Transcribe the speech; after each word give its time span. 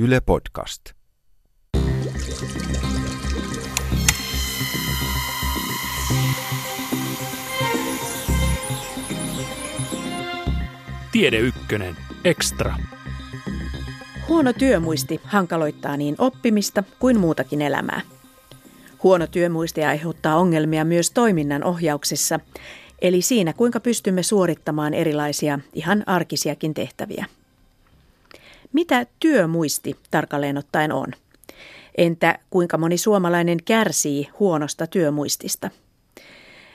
Yle 0.00 0.20
Podcast. 0.20 0.82
Tiede 11.12 11.38
Ykkönen. 11.38 11.96
Extra. 12.24 12.74
Huono 14.28 14.52
työmuisti 14.52 15.20
hankaloittaa 15.24 15.96
niin 15.96 16.14
oppimista 16.18 16.84
kuin 16.98 17.20
muutakin 17.20 17.62
elämää. 17.62 18.00
Huono 19.02 19.26
työmuisti 19.26 19.84
aiheuttaa 19.84 20.36
ongelmia 20.36 20.84
myös 20.84 21.10
toiminnan 21.10 21.64
ohjauksessa, 21.64 22.40
eli 23.02 23.22
siinä 23.22 23.52
kuinka 23.52 23.80
pystymme 23.80 24.22
suorittamaan 24.22 24.94
erilaisia 24.94 25.58
ihan 25.74 26.02
arkisiakin 26.06 26.74
tehtäviä. 26.74 27.26
Mitä 28.72 29.06
työmuisti 29.20 29.96
tarkalleen 30.10 30.58
ottaen 30.58 30.92
on? 30.92 31.06
Entä 31.98 32.38
kuinka 32.50 32.78
moni 32.78 32.98
suomalainen 32.98 33.58
kärsii 33.64 34.28
huonosta 34.38 34.86
työmuistista? 34.86 35.70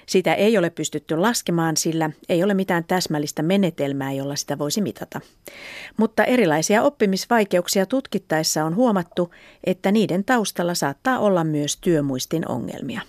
Sitä 0.05 0.33
ei 0.33 0.57
ole 0.57 0.69
pystytty 0.69 1.17
laskemaan, 1.17 1.77
sillä 1.77 2.09
ei 2.29 2.43
ole 2.43 2.53
mitään 2.53 2.83
täsmällistä 2.83 3.41
menetelmää, 3.41 4.11
jolla 4.11 4.35
sitä 4.35 4.57
voisi 4.57 4.81
mitata. 4.81 5.21
Mutta 5.97 6.23
erilaisia 6.25 6.83
oppimisvaikeuksia 6.83 7.85
tutkittaessa 7.85 8.65
on 8.65 8.75
huomattu, 8.75 9.33
että 9.63 9.91
niiden 9.91 10.23
taustalla 10.23 10.75
saattaa 10.75 11.19
olla 11.19 11.43
myös 11.43 11.77
työmuistin 11.77 12.51
ongelmia. 12.51 13.01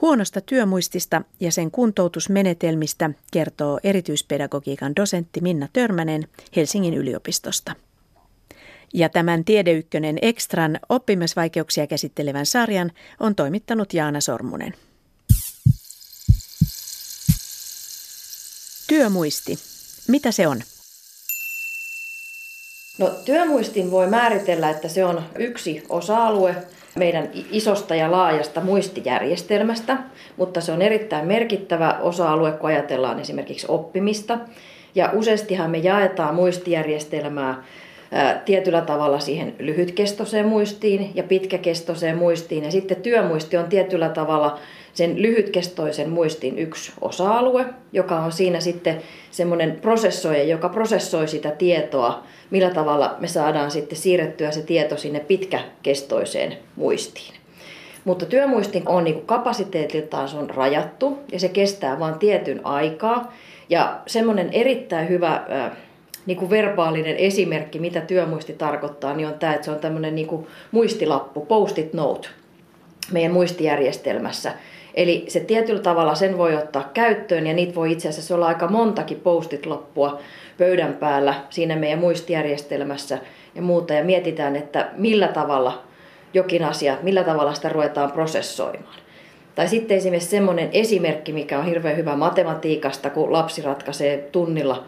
Huonosta 0.00 0.40
työmuistista 0.40 1.22
ja 1.40 1.52
sen 1.52 1.70
kuntoutusmenetelmistä 1.70 3.10
kertoo 3.32 3.80
erityispedagogiikan 3.84 4.96
dosentti 4.96 5.40
Minna 5.40 5.68
Törmänen 5.72 6.28
Helsingin 6.56 6.94
yliopistosta. 6.94 7.76
Ja 8.94 9.08
tämän 9.08 9.44
Tiedeykkönen 9.44 10.18
Extran 10.22 10.80
oppimisvaikeuksia 10.88 11.86
käsittelevän 11.86 12.46
sarjan 12.46 12.92
on 13.20 13.34
toimittanut 13.34 13.94
Jaana 13.94 14.20
Sormunen. 14.20 14.74
Työmuisti. 18.88 19.58
Mitä 20.08 20.32
se 20.32 20.46
on? 20.46 20.62
No, 22.98 23.10
työmuistin 23.24 23.90
voi 23.90 24.06
määritellä, 24.06 24.70
että 24.70 24.88
se 24.88 25.04
on 25.04 25.22
yksi 25.38 25.82
osa-alue 25.88 26.66
meidän 26.96 27.28
isosta 27.50 27.94
ja 27.94 28.10
laajasta 28.10 28.60
muistijärjestelmästä, 28.60 29.96
mutta 30.36 30.60
se 30.60 30.72
on 30.72 30.82
erittäin 30.82 31.26
merkittävä 31.26 31.98
osa-alue, 32.02 32.52
kun 32.52 32.70
ajatellaan 32.70 33.20
esimerkiksi 33.20 33.66
oppimista. 33.68 34.38
Ja 34.94 35.10
useastihan 35.12 35.70
me 35.70 35.78
jaetaan 35.78 36.34
muistijärjestelmää 36.34 37.62
tietyllä 38.44 38.80
tavalla 38.80 39.18
siihen 39.18 39.54
lyhytkestoiseen 39.58 40.46
muistiin 40.46 41.10
ja 41.14 41.22
pitkäkestoiseen 41.22 42.16
muistiin. 42.16 42.64
Ja 42.64 42.70
sitten 42.70 42.96
työmuisti 42.96 43.56
on 43.56 43.68
tietyllä 43.68 44.08
tavalla 44.08 44.58
sen 44.92 45.22
lyhytkestoisen 45.22 46.10
muistin 46.10 46.58
yksi 46.58 46.92
osa-alue, 47.00 47.64
joka 47.92 48.16
on 48.16 48.32
siinä 48.32 48.60
sitten 48.60 49.02
semmoinen 49.30 49.78
prosessoija, 49.82 50.44
joka 50.44 50.68
prosessoi 50.68 51.28
sitä 51.28 51.50
tietoa, 51.50 52.22
millä 52.50 52.70
tavalla 52.70 53.16
me 53.20 53.28
saadaan 53.28 53.70
sitten 53.70 53.98
siirrettyä 53.98 54.50
se 54.50 54.62
tieto 54.62 54.96
sinne 54.96 55.20
pitkäkestoiseen 55.20 56.56
muistiin. 56.76 57.34
Mutta 58.04 58.26
työmuistin 58.26 58.88
on 58.88 59.04
niin 59.04 59.26
kapasiteetiltaan 59.26 60.28
se 60.28 60.36
on 60.36 60.50
rajattu 60.50 61.18
ja 61.32 61.40
se 61.40 61.48
kestää 61.48 61.98
vain 61.98 62.18
tietyn 62.18 62.66
aikaa. 62.66 63.32
Ja 63.68 64.00
semmoinen 64.06 64.48
erittäin 64.52 65.08
hyvä 65.08 65.42
niin 66.26 66.38
kuin 66.38 66.50
verbaalinen 66.50 67.16
esimerkki, 67.16 67.78
mitä 67.78 68.00
työmuisti 68.00 68.52
tarkoittaa, 68.52 69.14
niin 69.14 69.28
on 69.28 69.34
tämä, 69.34 69.54
että 69.54 69.64
se 69.64 69.70
on 69.70 69.78
tämmöinen 69.78 70.14
niin 70.14 70.26
kuin 70.26 70.46
muistilappu, 70.70 71.40
post-it 71.40 71.92
note 71.92 72.28
meidän 73.12 73.32
muistijärjestelmässä. 73.32 74.52
Eli 74.94 75.24
se 75.28 75.40
tietyllä 75.40 75.82
tavalla 75.82 76.14
sen 76.14 76.38
voi 76.38 76.56
ottaa 76.56 76.90
käyttöön 76.94 77.46
ja 77.46 77.54
niitä 77.54 77.74
voi 77.74 77.92
itse 77.92 78.08
asiassa 78.08 78.34
olla 78.34 78.46
aika 78.46 78.68
montakin 78.68 79.20
postit-loppua 79.20 80.20
pöydän 80.58 80.94
päällä 80.94 81.34
siinä 81.50 81.76
meidän 81.76 81.98
muistijärjestelmässä 81.98 83.18
ja 83.54 83.62
muuta. 83.62 83.94
Ja 83.94 84.04
mietitään, 84.04 84.56
että 84.56 84.88
millä 84.96 85.28
tavalla 85.28 85.82
jokin 86.34 86.64
asia, 86.64 86.98
millä 87.02 87.24
tavalla 87.24 87.54
sitä 87.54 87.68
ruvetaan 87.68 88.12
prosessoimaan. 88.12 88.96
Tai 89.54 89.68
sitten 89.68 89.96
esimerkiksi 89.96 90.30
semmoinen 90.30 90.68
esimerkki, 90.72 91.32
mikä 91.32 91.58
on 91.58 91.64
hirveän 91.64 91.96
hyvä 91.96 92.16
matematiikasta, 92.16 93.10
kun 93.10 93.32
lapsi 93.32 93.62
ratkaisee 93.62 94.16
tunnilla 94.32 94.84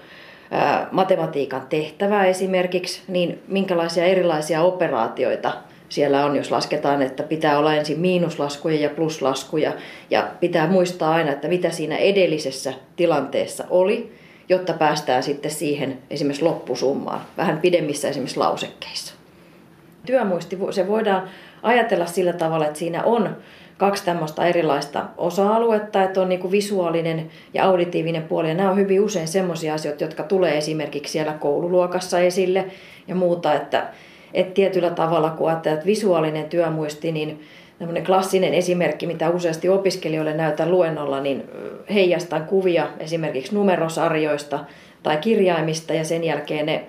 matematiikan 0.91 1.67
tehtävää 1.69 2.27
esimerkiksi, 2.27 3.03
niin 3.09 3.43
minkälaisia 3.49 4.05
erilaisia 4.05 4.62
operaatioita 4.62 5.53
siellä 5.89 6.25
on, 6.25 6.37
jos 6.37 6.51
lasketaan, 6.51 7.03
että 7.03 7.23
pitää 7.23 7.59
olla 7.59 7.75
ensin 7.75 8.01
miinuslaskuja 8.01 8.81
ja 8.81 8.91
pluslaskuja 8.91 9.73
ja 10.11 10.29
pitää 10.41 10.67
muistaa 10.67 11.15
aina, 11.15 11.33
että 11.33 11.49
mitä 11.49 11.71
siinä 11.71 11.97
edellisessä 11.97 12.73
tilanteessa 12.97 13.65
oli, 13.71 14.12
jotta 14.49 14.73
päästään 14.73 15.23
sitten 15.23 15.51
siihen 15.51 15.99
esimerkiksi 16.11 16.45
loppusummaan, 16.45 17.21
vähän 17.37 17.59
pidemmissä 17.59 18.09
esimerkiksi 18.09 18.39
lausekkeissa. 18.39 19.16
Työmuisti, 20.06 20.59
se 20.71 20.89
voidaan 20.89 21.28
ajatella 21.62 22.06
sillä 22.06 22.33
tavalla, 22.33 22.67
että 22.67 22.78
siinä 22.78 23.03
on 23.03 23.37
kaksi 23.78 24.05
tämmöistä 24.05 24.47
erilaista 24.47 25.05
osa-aluetta, 25.17 26.03
että 26.03 26.21
on 26.21 26.28
niin 26.28 26.41
kuin 26.41 26.53
visuaalinen 26.53 27.31
ja 27.55 27.65
auditiivinen 27.65 28.22
puoli. 28.22 28.49
Ja 28.49 28.55
nämä 28.55 28.71
on 28.71 28.77
hyvin 28.77 29.00
usein 29.00 29.28
semmoisia 29.28 29.75
asioita, 29.75 30.05
jotka 30.05 30.22
tulee 30.22 30.59
esimerkiksi 30.59 31.12
siellä 31.12 31.33
koululuokassa 31.33 32.21
esille 32.21 32.65
ja 33.09 33.15
muuta, 33.15 33.55
että, 33.55 33.87
että 34.34 34.55
tietyllä 34.55 34.91
tavalla, 34.91 35.31
kun 35.31 35.49
ajattelee, 35.49 35.75
että 35.75 35.87
visuaalinen 35.87 36.49
työmuisti, 36.49 37.12
niin 37.12 37.41
tämmöinen 37.78 38.05
klassinen 38.05 38.55
esimerkki, 38.55 39.06
mitä 39.06 39.31
useasti 39.31 39.69
opiskelijoille 39.69 40.34
näytän 40.34 40.71
luennolla, 40.71 41.21
niin 41.21 41.45
heijastan 41.95 42.47
kuvia 42.47 42.89
esimerkiksi 42.99 43.55
numerosarjoista 43.55 44.65
tai 45.03 45.16
kirjaimista 45.16 45.95
ja 45.95 46.05
sen 46.05 46.25
jälkeen 46.25 46.66
ne 46.66 46.84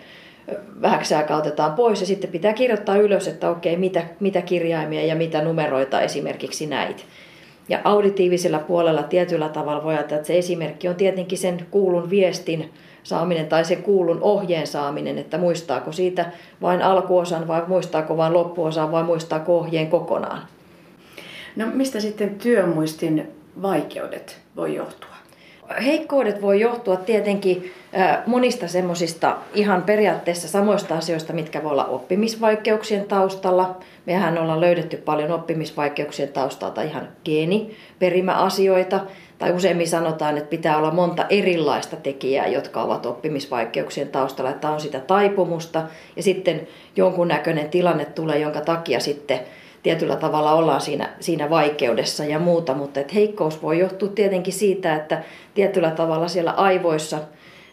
vähäksi 0.82 1.16
aikaa 1.16 1.38
otetaan 1.38 1.74
pois 1.74 2.02
ja 2.02 2.08
sitten 2.08 2.30
pitää 2.30 2.54
kirjoittaa 2.54 2.98
ylös, 2.98 3.28
että 3.28 3.50
okei, 3.50 3.78
mitä, 3.78 4.04
mitä 4.20 4.42
kirjaimia 4.42 5.06
ja 5.06 5.16
mitä 5.16 5.42
numeroita 5.42 6.02
esimerkiksi 6.02 6.66
näit. 6.66 7.06
Ja 7.70 7.82
auditiivisella 7.84 8.60
puolella 8.60 9.04
tietyllä 9.04 9.50
tavalla 9.50 9.84
voi 9.84 9.94
ajatella, 9.94 10.16
että 10.16 10.28
se 10.28 10.38
esimerkki 10.38 10.88
on 10.88 10.96
tietenkin 10.96 11.38
sen 11.38 11.68
kuulun 11.72 12.10
viestin 12.10 12.74
saaminen 13.04 13.48
tai 13.48 13.66
sen 13.66 13.84
kuulun 13.84 14.18
ohjeen 14.22 14.68
saaminen, 14.68 15.18
että 15.18 15.38
muistaako 15.38 15.92
siitä 15.92 16.26
vain 16.62 16.82
alkuosan 16.82 17.48
vai 17.48 17.64
muistaako 17.68 18.18
vain 18.18 18.34
loppuosan 18.34 18.92
vai 18.92 19.04
muistaako 19.04 19.60
ohjeen 19.60 19.88
kokonaan. 19.88 20.42
No 21.56 21.66
mistä 21.74 22.00
sitten 22.00 22.36
työmuistin 22.36 23.32
vaikeudet 23.62 24.40
voi 24.56 24.76
johtua? 24.76 25.18
Heikkoudet 25.86 26.42
voi 26.42 26.60
johtua 26.60 26.96
tietenkin 26.96 27.74
monista 28.26 28.68
semmoisista 28.68 29.38
ihan 29.54 29.84
periaatteessa 29.84 30.48
samoista 30.48 30.98
asioista, 30.98 31.34
mitkä 31.34 31.64
voi 31.64 31.72
olla 31.72 31.86
oppimisvaikeuksien 31.86 33.06
taustalla. 33.06 33.78
Mehän 34.06 34.38
ollaan 34.38 34.62
löydetty 34.62 34.98
paljon 34.98 35.32
oppimisvaikeuksien 35.32 36.30
taustalta 36.30 36.82
ihan 36.82 37.08
geeniperimäasioita. 37.26 39.00
Tai 39.40 39.52
useimmin 39.52 39.88
sanotaan, 39.88 40.38
että 40.38 40.50
pitää 40.50 40.78
olla 40.78 40.92
monta 40.92 41.26
erilaista 41.30 41.96
tekijää, 41.96 42.48
jotka 42.48 42.82
ovat 42.82 43.06
oppimisvaikeuksien 43.06 44.10
taustalla. 44.10 44.52
Että 44.52 44.70
on 44.70 44.82
sitä 44.82 45.00
taipumusta 45.00 45.84
ja 46.16 46.24
sitten 46.24 46.68
jonkunnäköinen 46.96 47.70
tilanne 47.70 48.06
tulee, 48.06 48.40
jonka 48.40 48.62
takia 48.62 49.00
sitten 49.00 49.40
tietyllä 49.88 50.16
tavalla 50.16 50.54
ollaan 50.54 50.82
siinä, 50.82 51.10
siinä 51.20 51.50
vaikeudessa 51.50 52.26
ja 52.26 52.40
muuta, 52.40 52.74
mutta 52.74 53.00
et 53.00 53.14
heikkous 53.14 53.62
voi 53.62 53.80
johtua 53.80 54.10
tietenkin 54.10 54.54
siitä, 54.54 54.96
että 54.96 55.24
tietyllä 55.54 55.92
tavalla 55.92 56.28
siellä 56.28 56.52
aivoissa 56.52 57.20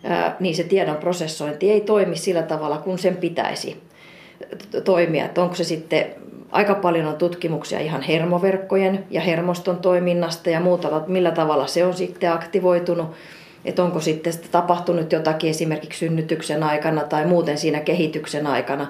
ää, 0.04 0.36
niin 0.40 0.54
se 0.54 0.64
tiedon 0.64 0.96
prosessointi 0.96 1.70
ei 1.70 1.80
toimi 1.80 2.16
sillä 2.16 2.42
tavalla, 2.42 2.78
kun 2.78 2.98
sen 2.98 3.16
pitäisi 3.16 3.82
toimia. 4.84 5.24
Että 5.24 5.42
onko 5.42 5.54
se 5.54 5.64
sitten, 5.64 6.06
aika 6.52 6.74
paljon 6.74 7.06
on 7.06 7.16
tutkimuksia 7.16 7.80
ihan 7.80 8.02
hermoverkkojen 8.02 9.04
ja 9.10 9.20
hermoston 9.20 9.78
toiminnasta 9.78 10.50
ja 10.50 10.60
muuta, 10.60 11.02
millä 11.06 11.30
tavalla 11.30 11.66
se 11.66 11.84
on 11.84 11.94
sitten 11.94 12.32
aktivoitunut 12.32 13.06
että 13.64 13.84
onko 13.84 14.00
sitten 14.00 14.32
tapahtunut 14.50 15.12
jotakin 15.12 15.50
esimerkiksi 15.50 15.98
synnytyksen 15.98 16.62
aikana 16.62 17.04
tai 17.04 17.26
muuten 17.26 17.58
siinä 17.58 17.80
kehityksen 17.80 18.46
aikana, 18.46 18.86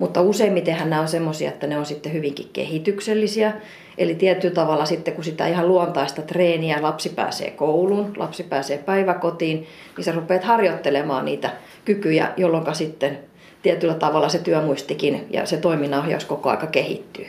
mutta 0.00 0.22
useimmitenhän 0.22 0.90
nämä 0.90 1.02
on 1.02 1.08
semmoisia, 1.08 1.48
että 1.48 1.66
ne 1.66 1.78
on 1.78 1.86
sitten 1.86 2.12
hyvinkin 2.12 2.50
kehityksellisiä. 2.52 3.52
Eli 3.98 4.14
tietyllä 4.14 4.54
tavalla 4.54 4.84
sitten, 4.84 5.14
kun 5.14 5.24
sitä 5.24 5.46
ihan 5.46 5.68
luontaista 5.68 6.22
treeniä, 6.22 6.82
lapsi 6.82 7.08
pääsee 7.08 7.50
kouluun, 7.50 8.12
lapsi 8.16 8.42
pääsee 8.42 8.78
päiväkotiin, 8.78 9.66
niin 9.96 10.04
sä 10.04 10.12
rupeat 10.12 10.44
harjoittelemaan 10.44 11.24
niitä 11.24 11.50
kykyjä, 11.84 12.32
jolloin 12.36 12.74
sitten 12.74 13.18
tietyllä 13.62 13.94
tavalla 13.94 14.28
se 14.28 14.38
työmuistikin 14.38 15.26
ja 15.30 15.46
se 15.46 15.56
toiminnanohjaus 15.56 16.24
koko 16.24 16.50
aika 16.50 16.66
kehittyy. 16.66 17.26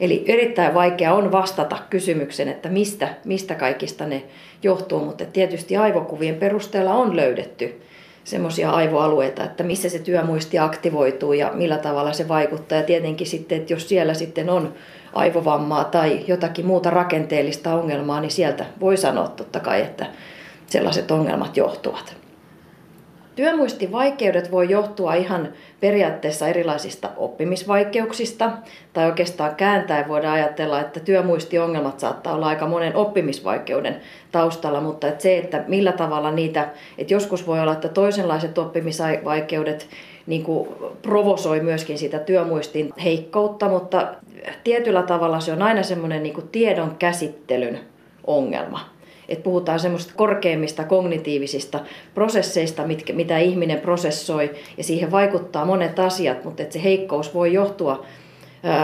Eli 0.00 0.24
erittäin 0.26 0.74
vaikea 0.74 1.14
on 1.14 1.32
vastata 1.32 1.78
kysymykseen, 1.90 2.48
että 2.48 2.68
mistä, 2.68 3.08
mistä 3.24 3.54
kaikista 3.54 4.06
ne 4.06 4.22
johtuu, 4.62 5.04
mutta 5.04 5.24
tietysti 5.24 5.76
aivokuvien 5.76 6.34
perusteella 6.34 6.94
on 6.94 7.16
löydetty 7.16 7.80
semmoisia 8.30 8.70
aivoalueita, 8.70 9.44
että 9.44 9.62
missä 9.62 9.88
se 9.88 9.98
työmuisti 9.98 10.58
aktivoituu 10.58 11.32
ja 11.32 11.50
millä 11.54 11.78
tavalla 11.78 12.12
se 12.12 12.28
vaikuttaa. 12.28 12.78
Ja 12.78 12.84
tietenkin 12.84 13.26
sitten, 13.26 13.58
että 13.58 13.72
jos 13.72 13.88
siellä 13.88 14.14
sitten 14.14 14.50
on 14.50 14.74
aivovammaa 15.12 15.84
tai 15.84 16.24
jotakin 16.26 16.66
muuta 16.66 16.90
rakenteellista 16.90 17.74
ongelmaa, 17.74 18.20
niin 18.20 18.30
sieltä 18.30 18.66
voi 18.80 18.96
sanoa 18.96 19.28
totta 19.28 19.60
kai, 19.60 19.80
että 19.80 20.06
sellaiset 20.66 21.10
ongelmat 21.10 21.56
johtuvat. 21.56 22.19
Työmuistivaikeudet 23.40 24.50
voi 24.50 24.70
johtua 24.70 25.14
ihan 25.14 25.48
periaatteessa 25.80 26.48
erilaisista 26.48 27.08
oppimisvaikeuksista, 27.16 28.50
tai 28.92 29.06
oikeastaan 29.06 29.54
kääntäen 29.54 30.08
voidaan 30.08 30.34
ajatella, 30.34 30.80
että 30.80 31.00
työmuistiongelmat 31.00 32.00
saattaa 32.00 32.34
olla 32.34 32.46
aika 32.46 32.66
monen 32.66 32.96
oppimisvaikeuden 32.96 33.96
taustalla, 34.32 34.80
mutta 34.80 35.08
että 35.08 35.22
se, 35.22 35.38
että 35.38 35.64
millä 35.68 35.92
tavalla 35.92 36.30
niitä, 36.30 36.68
että 36.98 37.14
joskus 37.14 37.46
voi 37.46 37.60
olla, 37.60 37.72
että 37.72 37.88
toisenlaiset 37.88 38.58
oppimisvaikeudet 38.58 39.86
niin 40.26 40.42
kuin 40.42 40.68
provosoi 41.02 41.60
myöskin 41.60 41.98
sitä 41.98 42.18
työmuistin 42.18 42.92
heikkoutta, 43.04 43.68
mutta 43.68 44.14
tietyllä 44.64 45.02
tavalla 45.02 45.40
se 45.40 45.52
on 45.52 45.62
aina 45.62 45.82
semmoinen 45.82 46.22
niin 46.22 46.48
tiedon 46.52 46.96
käsittelyn 46.98 47.80
ongelma 48.26 48.99
että 49.30 49.42
puhutaan 49.42 49.80
semmoista 49.80 50.12
korkeimmista 50.16 50.84
kognitiivisista 50.84 51.80
prosesseista, 52.14 52.86
mitkä, 52.86 53.12
mitä 53.12 53.38
ihminen 53.38 53.80
prosessoi, 53.80 54.50
ja 54.76 54.84
siihen 54.84 55.10
vaikuttaa 55.10 55.64
monet 55.64 55.98
asiat, 55.98 56.44
mutta 56.44 56.62
että 56.62 56.72
se 56.72 56.82
heikkous 56.84 57.34
voi 57.34 57.52
johtua 57.52 58.04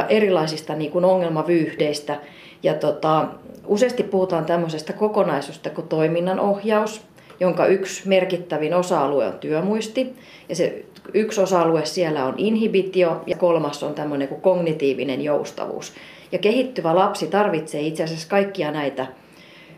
erilaisista 0.08 0.74
niin 0.74 0.90
kuin 0.90 1.04
ongelmavyyhdeistä. 1.04 2.18
Ja 2.62 2.74
tota, 2.74 3.28
useasti 3.66 4.02
puhutaan 4.02 4.44
tämmöisestä 4.44 4.92
kokonaisuudesta 4.92 5.70
kuin 5.70 5.88
toiminnan 5.88 6.40
ohjaus, 6.40 7.00
jonka 7.40 7.66
yksi 7.66 8.08
merkittävin 8.08 8.74
osa-alue 8.74 9.26
on 9.26 9.38
työmuisti. 9.38 10.16
Ja 10.48 10.56
se 10.56 10.84
yksi 11.14 11.40
osa-alue 11.40 11.84
siellä 11.84 12.24
on 12.24 12.34
inhibitio 12.36 13.22
ja 13.26 13.36
kolmas 13.36 13.82
on 13.82 13.94
tämmöinen 13.94 14.28
kuin 14.28 14.40
kognitiivinen 14.40 15.22
joustavuus. 15.22 15.92
Ja 16.32 16.38
kehittyvä 16.38 16.94
lapsi 16.94 17.26
tarvitsee 17.26 17.80
itse 17.80 18.02
asiassa 18.02 18.28
kaikkia 18.28 18.70
näitä 18.70 19.06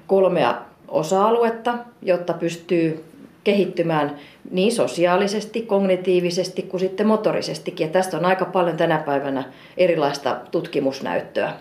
kolmea 0.09 0.55
osa-aluetta, 0.89 1.75
jotta 2.03 2.33
pystyy 2.33 3.05
kehittymään 3.45 4.17
niin 4.51 4.73
sosiaalisesti, 4.73 5.63
kognitiivisesti 5.63 6.63
kuin 6.63 6.81
sitten 6.81 7.07
motorisestikin. 7.07 7.87
Ja 7.87 7.93
tästä 7.93 8.17
on 8.17 8.25
aika 8.25 8.45
paljon 8.45 8.77
tänä 8.77 8.99
päivänä 8.99 9.45
erilaista 9.77 10.37
tutkimusnäyttöä. 10.51 11.53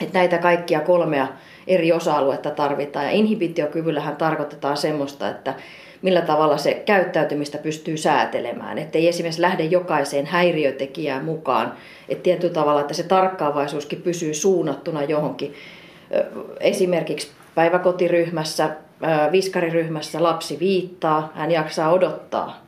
Että 0.00 0.18
näitä 0.18 0.38
kaikkia 0.38 0.80
kolmea 0.80 1.28
eri 1.66 1.92
osa-aluetta 1.92 2.50
tarvitaan. 2.50 3.04
Ja 3.04 3.10
inhibitiokyvyllähän 3.10 4.16
tarkoitetaan 4.16 4.76
semmoista, 4.76 5.28
että 5.28 5.54
millä 6.02 6.20
tavalla 6.20 6.58
se 6.58 6.74
käyttäytymistä 6.74 7.58
pystyy 7.58 7.96
säätelemään. 7.96 8.78
Että 8.78 8.98
ei 8.98 9.08
esimerkiksi 9.08 9.42
lähde 9.42 9.64
jokaiseen 9.64 10.26
häiriötekijään 10.26 11.24
mukaan. 11.24 11.72
Että 12.08 12.22
tietyllä 12.22 12.54
tavalla, 12.54 12.80
että 12.80 12.94
se 12.94 13.02
tarkkaavaisuuskin 13.02 14.02
pysyy 14.02 14.34
suunnattuna 14.34 15.02
johonkin. 15.02 15.54
Esimerkiksi 16.60 17.30
päiväkotiryhmässä, 17.54 18.70
viskariryhmässä 19.32 20.22
lapsi 20.22 20.58
viittaa, 20.60 21.32
hän 21.34 21.50
jaksaa 21.50 21.92
odottaa, 21.92 22.64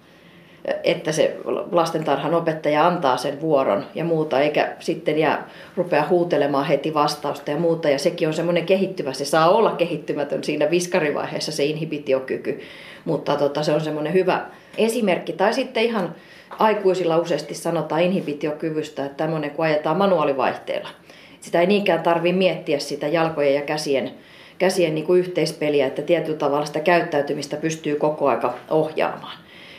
että 0.84 1.12
se 1.12 1.36
lastentarhan 1.72 2.34
opettaja 2.34 2.86
antaa 2.86 3.16
sen 3.16 3.40
vuoron 3.40 3.84
ja 3.94 4.04
muuta, 4.04 4.40
eikä 4.40 4.72
sitten 4.80 5.18
jää 5.18 5.48
rupea 5.76 6.04
huutelemaan 6.08 6.66
heti 6.66 6.94
vastausta 6.94 7.50
ja 7.50 7.56
muuta. 7.56 7.88
Ja 7.88 7.98
sekin 7.98 8.28
on 8.28 8.34
semmoinen 8.34 8.66
kehittyvä, 8.66 9.12
se 9.12 9.24
saa 9.24 9.50
olla 9.50 9.70
kehittymätön 9.70 10.44
siinä 10.44 10.70
viskarivaiheessa 10.70 11.52
se 11.52 11.64
inhibitiokyky, 11.64 12.60
mutta 13.04 13.36
tota, 13.36 13.62
se 13.62 13.72
on 13.72 13.80
semmoinen 13.80 14.12
hyvä 14.12 14.44
esimerkki. 14.78 15.32
Tai 15.32 15.54
sitten 15.54 15.84
ihan 15.84 16.14
aikuisilla 16.58 17.16
useasti 17.16 17.54
sanotaan 17.54 18.02
inhibitiokyvystä, 18.02 19.04
että 19.04 19.16
tämmöinen 19.16 19.50
kun 19.50 19.64
ajetaan 19.64 19.96
manuaalivaihteella. 19.96 20.88
Sitä 21.40 21.60
ei 21.60 21.66
niinkään 21.66 22.02
tarvitse 22.02 22.38
miettiä 22.38 22.78
sitä 22.78 23.08
jalkojen 23.08 23.54
ja 23.54 23.62
käsien 23.62 24.10
käsien 24.58 24.94
niin 24.94 25.06
kuin 25.06 25.20
yhteispeliä, 25.20 25.86
että 25.86 26.02
tietyllä 26.02 26.38
tavalla 26.38 26.66
sitä 26.66 26.80
käyttäytymistä 26.80 27.56
pystyy 27.56 27.96
koko 27.96 28.28
aika 28.28 28.54
ohjaamaan. 28.70 29.38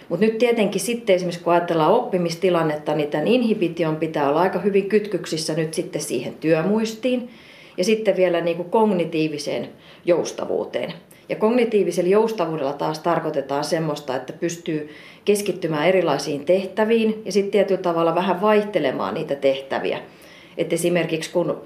Mutta 0.10 0.26
nyt 0.26 0.38
tietenkin 0.38 0.82
sitten 0.82 1.16
esimerkiksi 1.16 1.44
kun 1.44 1.54
ajatellaan 1.54 1.92
oppimistilannetta, 1.92 2.96
niin 2.96 3.10
tämän 3.10 3.28
inhibition 3.28 3.96
pitää 3.96 4.30
olla 4.30 4.42
aika 4.42 4.60
hyvin 4.60 4.90
kytkyksissä 4.90 5.54
nyt 5.54 5.74
sitten 5.74 6.02
siihen 6.02 6.36
työmuistiin 6.36 7.30
ja 7.78 7.84
sitten 7.84 8.16
vielä 8.16 8.42
niin 8.42 8.58
kuin 8.58 8.70
kognitiiviseen 8.70 9.70
joustavuuteen. 10.06 10.94
Ja 11.30 11.36
kognitiivisella 11.36 12.10
joustavuudella 12.10 12.74
taas 12.74 13.00
tarkoitetaan 13.00 13.64
semmoista, 13.64 14.16
että 14.16 14.34
pystyy 14.34 14.90
keskittymään 15.26 15.88
erilaisiin 15.88 16.46
tehtäviin 16.46 17.22
ja 17.26 17.32
sitten 17.32 17.52
tietyllä 17.52 17.82
tavalla 17.82 18.16
vähän 18.16 18.42
vaihtelemaan 18.42 19.14
niitä 19.14 19.36
tehtäviä. 19.36 20.00
Et 20.58 20.74
esimerkiksi 20.74 21.32
kun 21.32 21.62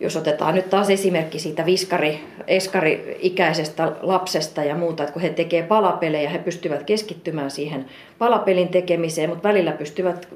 jos 0.00 0.16
otetaan 0.16 0.54
nyt 0.54 0.70
taas 0.70 0.90
esimerkki 0.90 1.38
siitä 1.38 1.66
viskari, 1.66 2.24
eskari-ikäisestä 2.46 3.92
lapsesta 4.02 4.64
ja 4.64 4.74
muuta, 4.74 5.02
että 5.02 5.12
kun 5.12 5.22
he 5.22 5.28
tekevät 5.28 5.68
palapelejä, 5.68 6.30
he 6.30 6.38
pystyvät 6.38 6.82
keskittymään 6.82 7.50
siihen 7.50 7.84
palapelin 8.18 8.68
tekemiseen, 8.68 9.30
mutta 9.30 9.48
välillä 9.48 9.72
pystyvät 9.72 10.28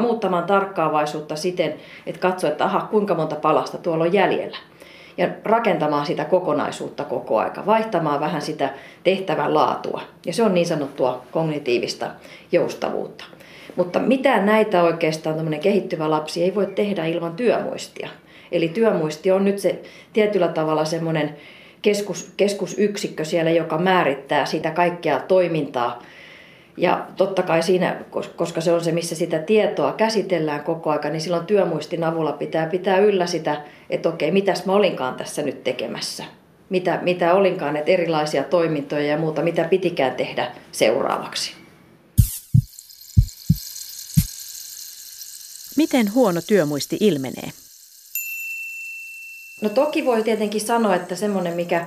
muuttamaan 0.00 0.44
tarkkaavaisuutta 0.44 1.36
siten, 1.36 1.74
että 2.06 2.20
katsoo, 2.20 2.50
että 2.50 2.64
aha, 2.64 2.80
kuinka 2.80 3.14
monta 3.14 3.36
palasta 3.36 3.78
tuolla 3.78 4.04
on 4.04 4.12
jäljellä. 4.12 4.56
Ja 5.18 5.28
rakentamaan 5.44 6.06
sitä 6.06 6.24
kokonaisuutta 6.24 7.04
koko 7.04 7.38
aika, 7.38 7.66
vaihtamaan 7.66 8.20
vähän 8.20 8.42
sitä 8.42 8.70
tehtävän 9.04 9.54
laatua. 9.54 10.02
Ja 10.26 10.32
se 10.32 10.42
on 10.42 10.54
niin 10.54 10.66
sanottua 10.66 11.22
kognitiivista 11.30 12.10
joustavuutta. 12.52 13.24
Mutta 13.76 13.98
mitään 13.98 14.46
näitä 14.46 14.82
oikeastaan 14.82 15.58
kehittyvä 15.60 16.10
lapsi 16.10 16.42
ei 16.44 16.54
voi 16.54 16.66
tehdä 16.66 17.06
ilman 17.06 17.32
työmuistia. 17.32 18.08
Eli 18.52 18.68
työmuisti 18.68 19.30
on 19.30 19.44
nyt 19.44 19.58
se 19.58 19.82
tietyllä 20.12 20.48
tavalla 20.48 20.84
semmoinen 20.84 21.36
keskus, 21.82 22.32
keskusyksikkö 22.36 23.24
siellä, 23.24 23.50
joka 23.50 23.78
määrittää 23.78 24.46
sitä 24.46 24.70
kaikkea 24.70 25.20
toimintaa. 25.20 26.02
Ja 26.76 27.06
totta 27.16 27.42
kai 27.42 27.62
siinä, 27.62 27.96
koska 28.36 28.60
se 28.60 28.72
on 28.72 28.84
se, 28.84 28.92
missä 28.92 29.14
sitä 29.14 29.38
tietoa 29.38 29.92
käsitellään 29.92 30.64
koko 30.64 30.90
aika, 30.90 31.08
niin 31.08 31.20
silloin 31.20 31.46
työmuistin 31.46 32.04
avulla 32.04 32.32
pitää 32.32 32.66
pitää 32.66 32.98
yllä 32.98 33.26
sitä, 33.26 33.62
että 33.90 34.08
okei, 34.08 34.30
mitäs 34.30 34.66
mä 34.66 34.72
olinkaan 34.72 35.14
tässä 35.14 35.42
nyt 35.42 35.64
tekemässä. 35.64 36.24
Mitä, 36.70 36.98
mitä 37.02 37.34
olinkaan, 37.34 37.76
että 37.76 37.90
erilaisia 37.90 38.44
toimintoja 38.44 39.06
ja 39.06 39.18
muuta, 39.18 39.42
mitä 39.42 39.64
pitikään 39.64 40.14
tehdä 40.14 40.52
seuraavaksi. 40.72 41.52
Miten 45.76 46.14
huono 46.14 46.40
työmuisti 46.46 46.96
ilmenee? 47.00 47.50
No 49.60 49.68
toki 49.68 50.04
voi 50.04 50.22
tietenkin 50.22 50.60
sanoa, 50.60 50.94
että 50.94 51.14
semmoinen, 51.14 51.54
mikä, 51.54 51.86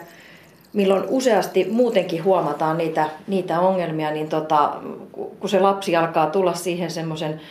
milloin 0.74 1.04
useasti 1.08 1.68
muutenkin 1.72 2.24
huomataan 2.24 2.78
niitä, 2.78 3.10
niitä 3.28 3.60
ongelmia, 3.60 4.12
niin 4.12 4.30
tota, 4.30 4.74
kun 5.40 5.50
se 5.50 5.60
lapsi 5.60 5.96
alkaa 5.96 6.28
tulla 6.30 6.54
siihen 6.54 6.92
semmoisen 6.92 7.42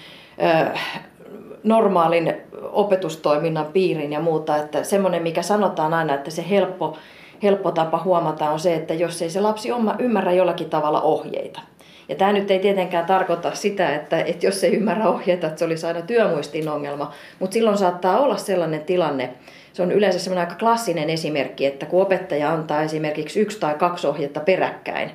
normaalin 1.64 2.34
opetustoiminnan 2.72 3.66
piiriin 3.66 4.12
ja 4.12 4.20
muuta, 4.20 4.56
että 4.56 4.84
semmoinen, 4.84 5.22
mikä 5.22 5.42
sanotaan 5.42 5.94
aina, 5.94 6.14
että 6.14 6.30
se 6.30 6.44
helppo, 6.50 6.96
helppo 7.42 7.70
tapa 7.70 8.02
huomata 8.04 8.50
on 8.50 8.60
se, 8.60 8.74
että 8.74 8.94
jos 8.94 9.22
ei 9.22 9.30
se 9.30 9.40
lapsi 9.40 9.68
ymmärrä 9.98 10.32
jollakin 10.32 10.70
tavalla 10.70 11.00
ohjeita. 11.00 11.60
Ja 12.08 12.14
tämä 12.14 12.32
nyt 12.32 12.50
ei 12.50 12.58
tietenkään 12.58 13.06
tarkoita 13.06 13.54
sitä, 13.54 13.94
että, 13.94 14.20
että 14.20 14.46
jos 14.46 14.64
ei 14.64 14.74
ymmärrä 14.76 15.08
ohjeita, 15.08 15.46
että 15.46 15.58
se 15.58 15.64
olisi 15.64 15.86
aina 15.86 16.02
työmuistin 16.02 16.68
ongelma, 16.68 17.12
mutta 17.38 17.54
silloin 17.54 17.78
saattaa 17.78 18.18
olla 18.18 18.36
sellainen 18.36 18.84
tilanne, 18.84 19.34
se 19.72 19.82
on 19.82 19.92
yleensä 19.92 20.18
semmoinen 20.18 20.48
aika 20.48 20.58
klassinen 20.58 21.10
esimerkki, 21.10 21.66
että 21.66 21.86
kun 21.86 22.02
opettaja 22.02 22.52
antaa 22.52 22.82
esimerkiksi 22.82 23.40
yksi 23.40 23.60
tai 23.60 23.74
kaksi 23.74 24.06
ohjetta 24.06 24.40
peräkkäin, 24.40 25.10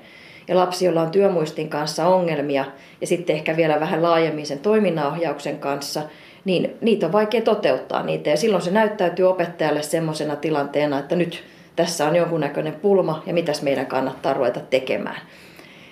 ja 0.47 0.55
lapsi, 0.55 0.85
jolla 0.85 1.01
on 1.01 1.11
työmuistin 1.11 1.69
kanssa 1.69 2.07
ongelmia, 2.07 2.65
ja 3.01 3.07
sitten 3.07 3.35
ehkä 3.35 3.57
vielä 3.57 3.79
vähän 3.79 4.03
laajemmin 4.03 4.45
sen 4.45 4.59
toiminnanohjauksen 4.59 5.59
kanssa, 5.59 6.01
niin 6.45 6.77
niitä 6.81 7.05
on 7.05 7.11
vaikea 7.11 7.41
toteuttaa 7.41 8.03
niitä. 8.03 8.29
Ja 8.29 8.37
silloin 8.37 8.63
se 8.63 8.71
näyttäytyy 8.71 9.29
opettajalle 9.29 9.81
semmoisena 9.81 10.35
tilanteena, 10.35 10.99
että 10.99 11.15
nyt 11.15 11.43
tässä 11.75 12.07
on 12.07 12.15
jonkunnäköinen 12.15 12.73
pulma, 12.73 13.23
ja 13.25 13.33
mitäs 13.33 13.61
meidän 13.61 13.85
kannattaa 13.85 14.33
ruveta 14.33 14.59
tekemään. 14.59 15.21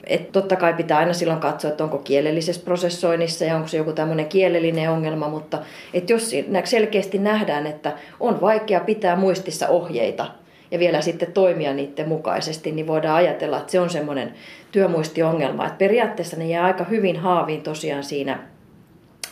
Et 0.05 0.31
totta 0.31 0.55
kai 0.55 0.73
pitää 0.73 0.97
aina 0.97 1.13
silloin 1.13 1.39
katsoa, 1.39 1.71
että 1.71 1.83
onko 1.83 1.97
kielellisessä 1.97 2.61
prosessoinnissa 2.65 3.45
ja 3.45 3.55
onko 3.55 3.67
se 3.67 3.77
joku 3.77 3.93
tämmöinen 3.93 4.25
kielellinen 4.25 4.91
ongelma, 4.91 5.29
mutta 5.29 5.59
että 5.93 6.13
jos 6.13 6.31
selkeästi 6.63 7.17
nähdään, 7.17 7.67
että 7.67 7.91
on 8.19 8.41
vaikea 8.41 8.79
pitää 8.79 9.15
muistissa 9.15 9.67
ohjeita 9.67 10.25
ja 10.71 10.79
vielä 10.79 11.01
sitten 11.01 11.31
toimia 11.31 11.73
niiden 11.73 12.07
mukaisesti, 12.07 12.71
niin 12.71 12.87
voidaan 12.87 13.15
ajatella, 13.15 13.57
että 13.57 13.71
se 13.71 13.79
on 13.79 13.89
semmoinen 13.89 14.33
työmuistiongelma. 14.71 15.65
Että 15.65 15.77
periaatteessa 15.77 16.37
ne 16.37 16.45
jää 16.45 16.65
aika 16.65 16.83
hyvin 16.83 17.17
haaviin 17.17 17.61
tosiaan 17.61 18.03
siinä, 18.03 18.39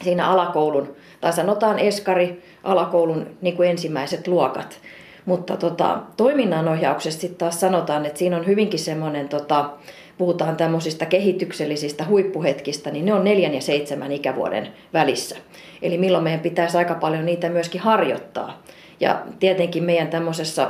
siinä 0.03 0.27
alakoulun, 0.27 0.95
tai 1.21 1.33
sanotaan 1.33 1.79
eskari, 1.79 2.43
alakoulun 2.63 3.27
niin 3.41 3.55
kuin 3.55 3.69
ensimmäiset 3.69 4.27
luokat. 4.27 4.79
Mutta 5.25 5.57
tota, 5.57 5.99
toiminnanohjauksessa 6.17 7.21
sitten 7.21 7.37
taas 7.37 7.59
sanotaan, 7.59 8.05
että 8.05 8.19
siinä 8.19 8.37
on 8.37 8.47
hyvinkin 8.47 8.79
semmoinen 8.79 9.29
tota, 9.29 9.69
puhutaan 10.17 10.55
tämmöisistä 10.55 11.05
kehityksellisistä 11.05 12.05
huippuhetkistä, 12.05 12.91
niin 12.91 13.05
ne 13.05 13.13
on 13.13 13.23
neljän 13.23 13.53
ja 13.55 13.61
seitsemän 13.61 14.11
ikävuoden 14.11 14.67
välissä. 14.93 15.37
Eli 15.81 15.97
milloin 15.97 16.23
meidän 16.23 16.39
pitäisi 16.39 16.77
aika 16.77 16.95
paljon 16.95 17.25
niitä 17.25 17.49
myöskin 17.49 17.81
harjoittaa. 17.81 18.63
Ja 18.99 19.21
tietenkin 19.39 19.83
meidän 19.83 20.07
tämmöisessä 20.07 20.69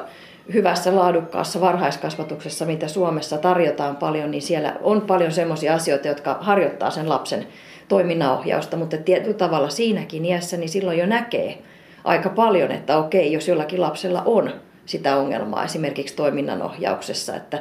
hyvässä 0.53 0.95
laadukkaassa 0.95 1.61
varhaiskasvatuksessa, 1.61 2.65
mitä 2.65 2.87
Suomessa 2.87 3.37
tarjotaan 3.37 3.95
paljon, 3.95 4.31
niin 4.31 4.41
siellä 4.41 4.75
on 4.81 5.01
paljon 5.01 5.31
semmoisia 5.31 5.73
asioita, 5.73 6.07
jotka 6.07 6.37
harjoittaa 6.41 6.89
sen 6.89 7.09
lapsen 7.09 7.47
toiminnanohjausta, 7.87 8.77
mutta 8.77 8.97
tietyllä 8.97 9.37
tavalla 9.37 9.69
siinäkin 9.69 10.25
iässä, 10.25 10.57
niin 10.57 10.69
silloin 10.69 10.99
jo 10.99 11.05
näkee 11.05 11.57
aika 12.03 12.29
paljon, 12.29 12.71
että 12.71 12.97
okei, 12.97 13.31
jos 13.31 13.47
jollakin 13.47 13.81
lapsella 13.81 14.21
on 14.25 14.51
sitä 14.85 15.17
ongelmaa 15.17 15.63
esimerkiksi 15.63 16.15
toiminnanohjauksessa, 16.15 17.35
että 17.35 17.59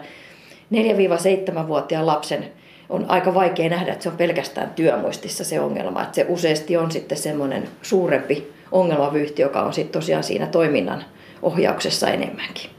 4-7-vuotiaan 0.72 2.06
lapsen 2.06 2.52
on 2.88 3.10
aika 3.10 3.34
vaikea 3.34 3.68
nähdä, 3.68 3.92
että 3.92 4.02
se 4.02 4.08
on 4.08 4.16
pelkästään 4.16 4.70
työmuistissa 4.70 5.44
se 5.44 5.60
ongelma, 5.60 6.02
että 6.02 6.14
se 6.14 6.26
useasti 6.28 6.76
on 6.76 6.92
sitten 6.92 7.18
semmoinen 7.18 7.68
suurempi 7.82 8.52
ongelmavyyhti, 8.72 9.42
joka 9.42 9.62
on 9.62 9.72
sitten 9.72 10.00
tosiaan 10.00 10.24
siinä 10.24 10.46
toiminnan 10.46 11.04
ohjauksessa 11.42 12.08
enemmänkin. 12.08 12.70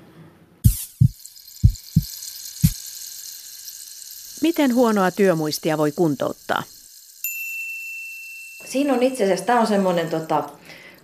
Miten 4.42 4.76
huonoa 4.76 5.12
työmuistia 5.12 5.78
voi 5.78 5.92
kuntouttaa? 5.92 6.64
Siinä 8.66 8.94
on 8.94 9.04
itse 9.04 9.24
asiassa, 9.24 9.46
tämä 9.46 9.60
on 9.60 9.68
semmoinen 9.68 10.10
tota, 10.10 10.44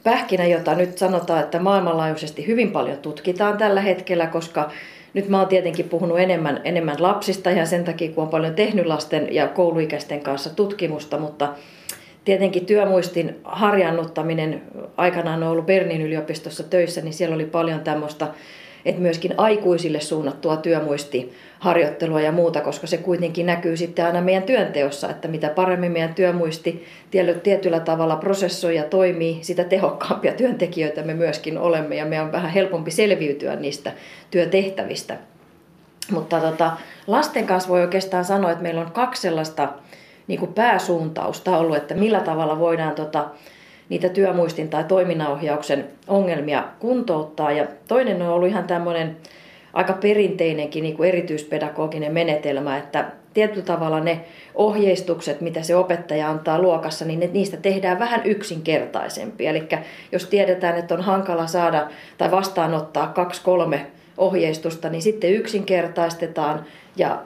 pähkinä, 0.04 0.46
jota 0.46 0.76
nyt 0.76 0.98
sanotaan, 0.98 1.44
että 1.44 1.60
maailmanlaajuisesti 1.60 2.48
hyvin 2.48 2.72
paljon 2.72 2.98
tutkitaan 2.98 3.58
tällä 3.58 3.82
hetkellä, 3.82 4.28
koska 4.28 4.72
nyt 5.14 5.30
mä 5.30 5.40
oon 5.40 5.48
tietenkin 5.48 5.90
puhunut 5.90 6.20
enemmän, 6.20 6.62
enemmän 6.64 6.96
lapsista 7.00 7.52
ja 7.52 7.66
sen 7.66 7.84
takia, 7.84 8.12
kun 8.12 8.24
on 8.24 8.30
paljon 8.30 8.56
tehnyt 8.56 8.86
lasten 8.86 9.34
ja 9.34 9.48
kouluikäisten 9.48 10.20
kanssa 10.20 10.56
tutkimusta, 10.56 11.18
mutta 11.18 11.54
tietenkin 12.26 12.66
työmuistin 12.66 13.40
harjannuttaminen, 13.44 14.62
aikanaan 14.98 15.44
on 15.44 15.50
ollut 15.50 15.66
Bernin 15.66 16.02
yliopistossa 16.02 16.64
töissä, 16.64 17.02
niin 17.02 17.14
siellä 17.14 17.36
oli 17.36 17.46
paljon 17.46 17.80
tämmöistä, 17.80 18.28
että 18.86 19.02
myöskin 19.02 19.34
aikuisille 19.38 20.00
suunnattua 20.00 20.58
työmuistiharjoittelua 20.58 22.22
ja 22.22 22.32
muuta, 22.32 22.62
koska 22.62 22.88
se 22.88 22.98
kuitenkin 22.98 23.46
näkyy 23.46 23.78
sitten 23.78 24.06
aina 24.06 24.22
meidän 24.22 24.44
työnteossa, 24.44 25.10
että 25.10 25.28
mitä 25.28 25.50
paremmin 25.50 25.92
meidän 25.92 26.16
työmuisti 26.16 26.86
tietyllä 27.44 27.80
tavalla 27.80 28.16
prosessoi 28.16 28.76
ja 28.76 28.84
toimii, 28.84 29.40
sitä 29.42 29.64
tehokkaampia 29.64 30.34
työntekijöitä 30.34 31.02
me 31.02 31.14
myöskin 31.14 31.58
olemme 31.58 31.96
ja 31.96 32.06
meidän 32.06 32.26
on 32.26 32.32
vähän 32.32 32.52
helpompi 32.52 32.92
selviytyä 32.92 33.56
niistä 33.56 33.92
työtehtävistä. 34.32 35.18
Mutta 36.12 36.40
tota, 36.40 36.72
lasten 37.08 37.48
kanssa 37.48 37.70
voi 37.70 37.82
oikeastaan 37.82 38.26
sanoa, 38.26 38.52
että 38.52 38.64
meillä 38.64 38.82
on 38.82 38.92
kaksi 38.92 39.22
sellaista 39.22 39.70
niin 40.28 40.40
kuin 40.40 40.54
pääsuuntausta 40.54 41.58
ollut, 41.58 41.78
että 41.78 41.96
millä 41.96 42.20
tavalla 42.20 42.60
voidaan 42.60 42.96
tota, 42.96 43.28
niitä 43.90 44.10
työmuistin 44.10 44.70
tai 44.70 44.84
toiminnanohjauksen 44.84 45.86
ongelmia 46.08 46.64
kuntouttaa. 46.80 47.52
Ja 47.52 47.68
toinen 47.88 48.22
on 48.22 48.30
ollut 48.30 48.50
ihan 48.50 48.64
tämmöinen 48.64 49.18
aika 49.74 49.94
perinteinenkin 49.94 50.84
niin 50.84 50.98
kuin 50.98 51.10
erityispedagoginen 51.10 52.14
menetelmä, 52.14 52.78
että 52.78 53.06
tietyllä 53.34 53.66
tavalla 53.66 54.00
ne 54.00 54.22
ohjeistukset, 54.56 55.42
mitä 55.42 55.62
se 55.62 55.76
opettaja 55.76 56.30
antaa 56.30 56.62
luokassa, 56.62 57.06
niin 57.06 57.20
ne, 57.20 57.30
niistä 57.34 57.58
tehdään 57.58 58.00
vähän 58.00 58.22
yksinkertaisempia. 58.26 59.50
Eli 59.50 59.68
jos 60.12 60.26
tiedetään, 60.26 60.78
että 60.78 60.94
on 60.94 61.02
hankala 61.02 61.48
saada 61.48 61.88
tai 62.18 62.32
vastaanottaa 62.32 63.08
kaksi, 63.08 63.44
kolme 63.44 63.88
ohjeistusta, 64.18 64.90
niin 64.90 65.02
sitten 65.02 65.34
yksinkertaistetaan 65.34 66.66
ja 66.96 67.22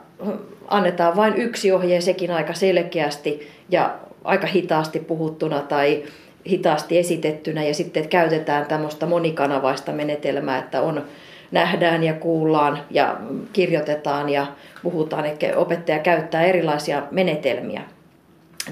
annetaan 0.68 1.16
vain 1.16 1.34
yksi 1.36 1.72
ohje, 1.72 2.00
sekin 2.00 2.30
aika 2.30 2.54
selkeästi 2.54 3.48
ja 3.68 3.94
aika 4.24 4.46
hitaasti 4.46 4.98
puhuttuna 4.98 5.60
tai 5.60 6.02
hitaasti 6.48 6.98
esitettynä 6.98 7.64
ja 7.64 7.74
sitten 7.74 8.08
käytetään 8.08 8.66
tämmöistä 8.66 9.06
monikanavaista 9.06 9.92
menetelmää, 9.92 10.58
että 10.58 10.82
on 10.82 11.04
nähdään 11.50 12.04
ja 12.04 12.14
kuullaan 12.14 12.78
ja 12.90 13.16
kirjoitetaan 13.52 14.28
ja 14.28 14.46
puhutaan, 14.82 15.26
eli 15.26 15.36
opettaja 15.56 15.98
käyttää 15.98 16.42
erilaisia 16.42 17.02
menetelmiä. 17.10 17.82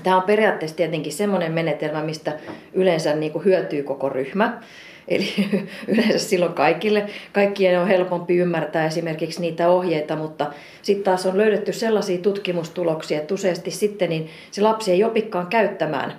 Tämä 0.03 0.17
on 0.17 0.23
periaatteessa 0.23 0.77
tietenkin 0.77 1.13
semmoinen 1.13 1.53
menetelmä, 1.53 2.03
mistä 2.03 2.33
yleensä 2.73 3.15
niin 3.15 3.33
kuin 3.33 3.45
hyötyy 3.45 3.83
koko 3.83 4.09
ryhmä. 4.09 4.61
Eli 5.09 5.29
yleensä 5.89 6.19
silloin 6.19 6.53
kaikille, 6.53 7.07
kaikkien 7.33 7.81
on 7.81 7.89
helpompi 7.89 8.37
ymmärtää 8.37 8.87
esimerkiksi 8.87 9.41
niitä 9.41 9.69
ohjeita, 9.69 10.17
mutta 10.17 10.53
sitten 10.83 11.05
taas 11.05 11.27
on 11.27 11.39
löydetty 11.39 11.73
sellaisia 11.73 12.19
tutkimustuloksia, 12.19 13.19
että 13.19 13.35
useasti 13.35 13.71
sitten 13.71 14.11
niin 14.11 14.29
se 14.51 14.63
lapsi 14.63 14.93
ei 14.93 15.05
opikkaan 15.05 15.47
käyttämään 15.47 16.13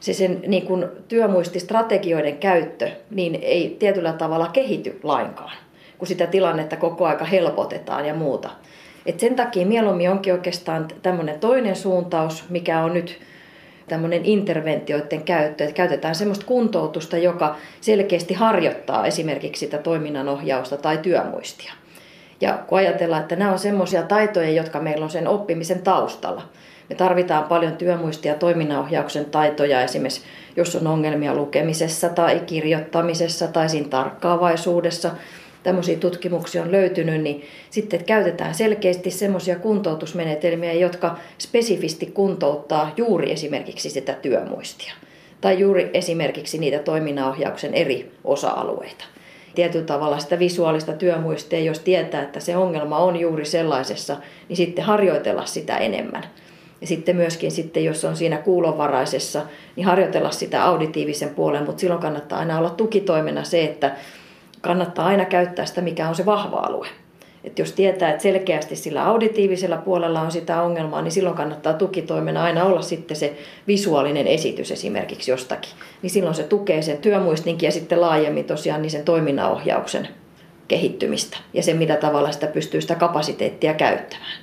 se 0.00 0.12
sen 0.12 0.42
niin 0.46 0.66
kuin 0.66 0.86
työmuististrategioiden 1.08 2.38
käyttö 2.38 2.90
niin 3.10 3.38
ei 3.42 3.76
tietyllä 3.78 4.12
tavalla 4.12 4.46
kehity 4.46 5.00
lainkaan, 5.02 5.52
kun 5.98 6.08
sitä 6.08 6.26
tilannetta 6.26 6.76
koko 6.76 7.06
aika 7.06 7.24
helpotetaan 7.24 8.06
ja 8.06 8.14
muuta. 8.14 8.50
Et 9.06 9.20
sen 9.20 9.36
takia 9.36 9.66
mieluummin 9.66 10.10
onkin 10.10 10.32
oikeastaan 10.32 10.88
tämmöinen 11.02 11.40
toinen 11.40 11.76
suuntaus, 11.76 12.44
mikä 12.48 12.80
on 12.80 12.94
nyt 12.94 13.20
tämmöinen 13.88 14.24
interventioiden 14.24 15.22
käyttö, 15.22 15.64
että 15.64 15.76
käytetään 15.76 16.14
semmoista 16.14 16.46
kuntoutusta, 16.46 17.16
joka 17.16 17.56
selkeästi 17.80 18.34
harjoittaa 18.34 19.06
esimerkiksi 19.06 19.60
sitä 19.60 19.78
toiminnanohjausta 19.78 20.76
tai 20.76 20.98
työmuistia. 20.98 21.72
Ja 22.40 22.58
kun 22.66 22.78
ajatellaan, 22.78 23.22
että 23.22 23.36
nämä 23.36 23.52
on 23.52 23.58
semmoisia 23.58 24.02
taitoja, 24.02 24.50
jotka 24.50 24.80
meillä 24.80 25.04
on 25.04 25.10
sen 25.10 25.28
oppimisen 25.28 25.82
taustalla. 25.82 26.42
Me 26.90 26.96
tarvitaan 26.96 27.44
paljon 27.44 27.76
työmuistia 27.76 28.32
ja 28.32 28.38
toiminnanohjauksen 28.38 29.24
taitoja 29.24 29.82
esimerkiksi, 29.82 30.22
jos 30.56 30.76
on 30.76 30.86
ongelmia 30.86 31.34
lukemisessa 31.34 32.08
tai 32.08 32.40
kirjoittamisessa 32.46 33.48
tai 33.48 33.68
siinä 33.68 33.88
tarkkaavaisuudessa– 33.88 35.10
tämmöisiä 35.62 35.98
tutkimuksia 35.98 36.62
on 36.62 36.72
löytynyt, 36.72 37.22
niin 37.22 37.42
sitten 37.70 38.04
käytetään 38.04 38.54
selkeästi 38.54 39.10
semmoisia 39.10 39.56
kuntoutusmenetelmiä, 39.58 40.72
jotka 40.72 41.18
spesifisti 41.38 42.06
kuntouttaa 42.06 42.92
juuri 42.96 43.32
esimerkiksi 43.32 43.90
sitä 43.90 44.12
työmuistia. 44.12 44.92
Tai 45.40 45.58
juuri 45.58 45.90
esimerkiksi 45.94 46.58
niitä 46.58 46.78
toiminnanohjauksen 46.78 47.74
eri 47.74 48.12
osa-alueita. 48.24 49.04
Tietyllä 49.54 49.84
tavalla 49.84 50.18
sitä 50.18 50.38
visuaalista 50.38 50.92
työmuistia, 50.92 51.60
jos 51.60 51.78
tietää, 51.78 52.22
että 52.22 52.40
se 52.40 52.56
ongelma 52.56 52.98
on 52.98 53.16
juuri 53.16 53.44
sellaisessa, 53.44 54.16
niin 54.48 54.56
sitten 54.56 54.84
harjoitella 54.84 55.46
sitä 55.46 55.76
enemmän. 55.76 56.24
Ja 56.80 56.86
sitten 56.86 57.16
myöskin, 57.16 57.50
sitten, 57.50 57.84
jos 57.84 58.04
on 58.04 58.16
siinä 58.16 58.36
kuulonvaraisessa, 58.36 59.42
niin 59.76 59.86
harjoitella 59.86 60.30
sitä 60.30 60.64
auditiivisen 60.64 61.30
puolen, 61.30 61.64
mutta 61.64 61.80
silloin 61.80 62.00
kannattaa 62.00 62.38
aina 62.38 62.58
olla 62.58 62.70
tukitoimena 62.70 63.44
se, 63.44 63.64
että 63.64 63.96
kannattaa 64.60 65.06
aina 65.06 65.24
käyttää 65.24 65.66
sitä, 65.66 65.80
mikä 65.80 66.08
on 66.08 66.14
se 66.14 66.26
vahva 66.26 66.56
alue. 66.56 66.88
Et 67.44 67.58
jos 67.58 67.72
tietää, 67.72 68.10
että 68.10 68.22
selkeästi 68.22 68.76
sillä 68.76 69.06
auditiivisella 69.06 69.76
puolella 69.76 70.20
on 70.20 70.32
sitä 70.32 70.62
ongelmaa, 70.62 71.02
niin 71.02 71.12
silloin 71.12 71.36
kannattaa 71.36 71.72
tukitoimena 71.72 72.42
aina 72.42 72.64
olla 72.64 72.82
sitten 72.82 73.16
se 73.16 73.36
visuaalinen 73.66 74.26
esitys 74.26 74.70
esimerkiksi 74.70 75.30
jostakin. 75.30 75.70
Niin 76.02 76.10
silloin 76.10 76.34
se 76.34 76.42
tukee 76.42 76.82
sen 76.82 76.98
työmuistinkin 76.98 77.66
ja 77.66 77.72
sitten 77.72 78.00
laajemmin 78.00 78.44
tosiaan 78.44 78.82
niin 78.82 78.90
sen 78.90 79.04
toiminnanohjauksen 79.04 80.08
kehittymistä 80.68 81.38
ja 81.54 81.62
se, 81.62 81.74
mitä 81.74 81.96
tavalla 81.96 82.32
sitä 82.32 82.46
pystyy 82.46 82.80
sitä 82.80 82.94
kapasiteettia 82.94 83.74
käyttämään. 83.74 84.40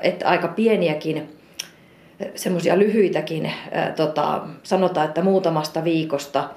Että 0.00 0.28
aika 0.28 0.48
pieniäkin 0.48 1.37
semmoisia 2.34 2.78
lyhyitäkin, 2.78 3.52
ää, 3.70 3.92
tota, 3.92 4.42
sanotaan, 4.62 5.08
että 5.08 5.22
muutamasta 5.22 5.84
viikosta– 5.84 6.48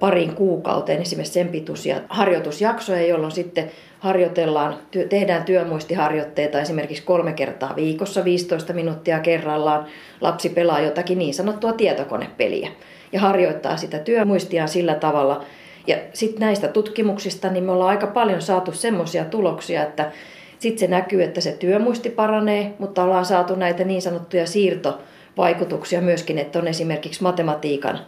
parin 0.00 0.34
kuukauteen 0.34 1.02
esimerkiksi 1.02 1.32
sen 1.32 1.48
pituisia 1.48 2.00
harjoitusjaksoja, 2.08 3.06
jolloin 3.06 3.32
sitten 3.32 3.70
harjoitellaan, 3.98 4.76
tehdään 5.08 5.44
työmuistiharjoitteita 5.44 6.60
esimerkiksi 6.60 7.02
kolme 7.02 7.32
kertaa 7.32 7.76
viikossa, 7.76 8.24
15 8.24 8.72
minuuttia 8.72 9.20
kerrallaan. 9.20 9.86
Lapsi 10.20 10.48
pelaa 10.48 10.80
jotakin 10.80 11.18
niin 11.18 11.34
sanottua 11.34 11.72
tietokonepeliä 11.72 12.68
ja 13.12 13.20
harjoittaa 13.20 13.76
sitä 13.76 13.98
työmuistiaan 13.98 14.68
sillä 14.68 14.94
tavalla. 14.94 15.44
Ja 15.86 15.96
sitten 16.12 16.40
näistä 16.40 16.68
tutkimuksista 16.68 17.48
niin 17.48 17.64
me 17.64 17.72
ollaan 17.72 17.90
aika 17.90 18.06
paljon 18.06 18.42
saatu 18.42 18.72
semmoisia 18.72 19.24
tuloksia, 19.24 19.82
että 19.82 20.12
sitten 20.62 20.78
se 20.78 20.86
näkyy, 20.86 21.22
että 21.22 21.40
se 21.40 21.52
työmuisti 21.52 22.10
paranee, 22.10 22.74
mutta 22.78 23.04
ollaan 23.04 23.24
saatu 23.24 23.54
näitä 23.54 23.84
niin 23.84 24.02
sanottuja 24.02 24.46
siirtovaikutuksia 24.46 26.00
myöskin, 26.00 26.38
että 26.38 26.58
on 26.58 26.68
esimerkiksi 26.68 27.22
matematiikan 27.22 27.98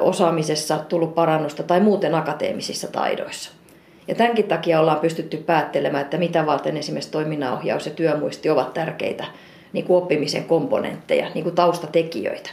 osaamisessa 0.00 0.78
tullut 0.78 1.14
parannusta 1.14 1.62
tai 1.62 1.80
muuten 1.80 2.14
akateemisissa 2.14 2.88
taidoissa. 2.88 3.52
Ja 4.08 4.14
tämänkin 4.14 4.48
takia 4.48 4.80
ollaan 4.80 5.00
pystytty 5.00 5.36
päättelemään, 5.36 6.04
että 6.04 6.16
mitä 6.16 6.46
varten 6.46 6.76
esimerkiksi 6.76 7.10
toiminnanohjaus 7.10 7.86
ja 7.86 7.92
työmuisti 7.92 8.50
ovat 8.50 8.74
tärkeitä 8.74 9.24
niin 9.72 9.84
kuin 9.84 9.96
oppimisen 9.96 10.44
komponentteja, 10.44 11.30
niin 11.34 11.44
kuin 11.44 11.54
taustatekijöitä. 11.54 12.50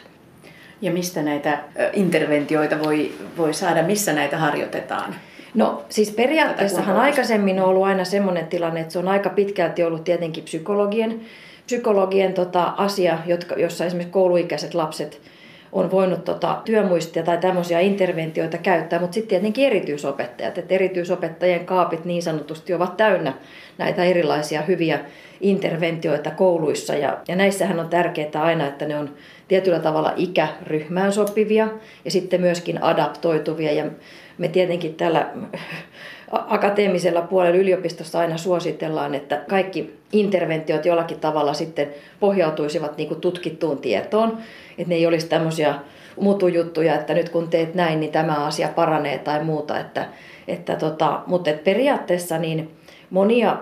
Ja 0.81 0.91
mistä 0.91 1.21
näitä 1.21 1.59
interventioita 1.93 2.79
voi, 2.79 3.11
voi 3.37 3.53
saada, 3.53 3.83
missä 3.83 4.13
näitä 4.13 4.37
harjoitetaan? 4.37 5.15
No 5.53 5.83
siis 5.89 6.11
periaatteessahan 6.11 6.97
aikaisemmin 6.97 7.59
on 7.59 7.69
ollut 7.69 7.83
aina 7.83 8.05
semmoinen 8.05 8.47
tilanne, 8.47 8.79
että 8.79 8.93
se 8.93 8.99
on 8.99 9.07
aika 9.07 9.29
pitkälti 9.29 9.83
ollut 9.83 10.03
tietenkin 10.03 10.43
psykologien 10.43 11.21
psykologien 11.65 12.33
tota, 12.33 12.73
asia, 12.77 13.17
jotka, 13.25 13.55
jossa 13.55 13.85
esimerkiksi 13.85 14.11
kouluikäiset 14.11 14.73
lapset 14.73 15.21
on 15.71 15.91
voinut 15.91 16.25
tota, 16.25 16.61
työmuistia 16.65 17.23
tai 17.23 17.37
tämmöisiä 17.37 17.79
interventioita 17.79 18.57
käyttää, 18.57 18.99
mutta 18.99 19.13
sitten 19.13 19.29
tietenkin 19.29 19.67
erityisopettajat, 19.67 20.57
että 20.57 20.73
erityisopettajien 20.73 21.65
kaapit 21.65 22.05
niin 22.05 22.23
sanotusti 22.23 22.73
ovat 22.73 22.97
täynnä 22.97 23.33
näitä 23.77 24.03
erilaisia 24.03 24.61
hyviä 24.61 24.99
interventioita 25.41 26.31
kouluissa. 26.31 26.95
Ja, 26.95 27.17
ja 27.27 27.35
näissähän 27.35 27.79
on 27.79 27.89
tärkeää 27.89 28.43
aina, 28.43 28.67
että 28.67 28.85
ne 28.85 28.97
on 28.97 29.09
tietyllä 29.47 29.79
tavalla 29.79 30.13
ikäryhmään 30.15 31.13
sopivia 31.13 31.67
ja 32.05 32.11
sitten 32.11 32.41
myöskin 32.41 32.83
adaptoituvia. 32.83 33.71
Ja 33.71 33.85
me 34.41 34.47
tietenkin 34.47 34.95
tällä 34.95 35.27
akateemisella 36.31 37.21
puolella 37.21 37.57
yliopistossa 37.57 38.19
aina 38.19 38.37
suositellaan, 38.37 39.15
että 39.15 39.41
kaikki 39.49 39.97
interventiot 40.11 40.85
jollakin 40.85 41.19
tavalla 41.19 41.53
sitten 41.53 41.87
pohjautuisivat 42.19 42.97
niin 42.97 43.21
tutkittuun 43.21 43.77
tietoon, 43.77 44.37
että 44.77 44.89
ne 44.89 44.95
ei 44.95 45.07
olisi 45.07 45.27
tämmöisiä 45.27 45.75
mutujuttuja, 46.19 46.95
että 46.95 47.13
nyt 47.13 47.29
kun 47.29 47.49
teet 47.49 47.75
näin, 47.75 47.99
niin 47.99 48.11
tämä 48.11 48.45
asia 48.45 48.67
paranee 48.67 49.17
tai 49.17 49.43
muuta. 49.43 49.79
Että, 49.79 50.05
että 50.47 50.75
tota, 50.75 51.21
mutta 51.27 51.49
et 51.49 51.63
periaatteessa 51.63 52.37
niin 52.37 52.71
monia 53.09 53.57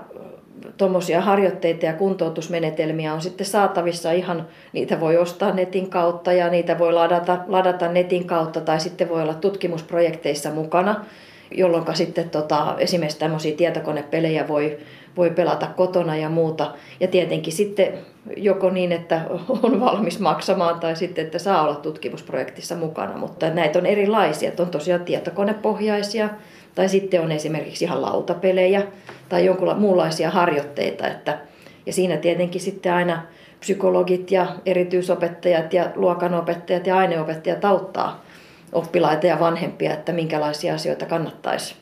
tuommoisia 0.78 1.22
harjoitteita 1.22 1.86
ja 1.86 1.94
kuntoutusmenetelmiä 1.94 3.14
on 3.14 3.22
sitten 3.22 3.48
saatavissa 3.48 4.12
ihan, 4.12 4.48
niitä 4.74 5.00
voi 5.00 5.18
ostaa 5.18 5.54
netin 5.54 5.90
kautta 5.90 6.34
ja 6.34 6.50
niitä 6.50 6.80
voi 6.80 6.94
ladata, 6.94 7.38
ladata 7.48 7.88
netin 7.88 8.28
kautta 8.28 8.62
tai 8.62 8.80
sitten 8.80 9.10
voi 9.10 9.22
olla 9.22 9.34
tutkimusprojekteissa 9.34 10.52
mukana, 10.52 11.06
jolloin 11.52 11.86
sitten 11.94 12.30
tota, 12.30 12.76
esimerkiksi 12.78 13.20
tämmöisiä 13.20 13.56
tietokonepelejä 13.56 14.48
voi, 14.48 14.78
voi 15.18 15.30
pelata 15.30 15.68
kotona 15.68 16.18
ja 16.18 16.30
muuta. 16.30 16.74
Ja 17.00 17.08
tietenkin 17.08 17.54
sitten 17.54 17.94
joko 18.38 18.70
niin, 18.70 18.92
että 18.92 19.22
on 19.64 19.80
valmis 19.80 20.20
maksamaan 20.20 20.80
tai 20.80 20.96
sitten, 20.96 21.26
että 21.26 21.40
saa 21.40 21.64
olla 21.64 21.76
tutkimusprojektissa 21.76 22.76
mukana. 22.76 23.18
Mutta 23.18 23.50
näitä 23.50 23.80
on 23.80 23.86
erilaisia, 23.86 24.50
että 24.50 24.64
on 24.64 24.70
tosiaan 24.70 25.06
tietokonepohjaisia 25.06 26.30
tai 26.76 26.90
sitten 26.90 27.22
on 27.22 27.32
esimerkiksi 27.32 27.86
ihan 27.86 28.02
lautapelejä 28.02 28.84
tai 29.30 29.46
jonkun 29.46 29.80
muunlaisia 29.80 30.30
harjoitteita. 30.30 31.08
Että, 31.08 31.38
ja 31.86 31.94
siinä 31.94 32.18
tietenkin 32.18 32.62
sitten 32.62 32.94
aina 32.94 33.22
psykologit 33.60 34.32
ja 34.32 34.48
erityisopettajat 34.66 35.74
ja 35.74 35.86
luokanopettajat 35.96 36.88
ja 36.88 36.98
aineopettajat 36.98 37.66
auttaa 37.66 38.24
oppilaita 38.72 39.28
ja 39.28 39.40
vanhempia, 39.40 39.94
että 39.94 40.12
minkälaisia 40.14 40.74
asioita 40.74 41.06
kannattaisi, 41.06 41.76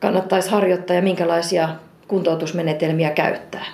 kannattaisi 0.00 0.50
harjoittaa 0.50 0.96
ja 0.96 1.02
minkälaisia 1.02 1.68
kuntoutusmenetelmiä 2.08 3.10
käyttää. 3.10 3.64